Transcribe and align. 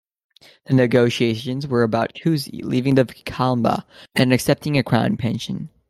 The 0.65 0.73
negotiations 0.73 1.67
were 1.67 1.83
about 1.83 2.15
Cusi 2.15 2.63
leaving 2.65 2.95
the 2.95 3.05
Vilcabamba 3.05 3.83
and 4.15 4.33
accepting 4.33 4.75
a 4.75 4.81
Crown 4.83 5.15
pension. 5.15 5.69